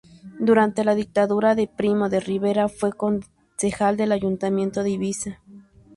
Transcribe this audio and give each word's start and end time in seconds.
Durante 0.39 0.83
la 0.83 0.95
dictadura 0.95 1.53
de 1.53 1.67
Primo 1.67 2.09
de 2.09 2.19
Rivera 2.19 2.69
fue 2.69 2.91
concejal 2.91 3.97
del 3.97 4.11
ayuntamiento 4.13 4.81
de 4.81 4.89
Ibiza. 4.89 5.43